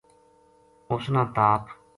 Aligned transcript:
اس 0.91 1.03
نا 1.13 1.21
تاپ 1.35 1.63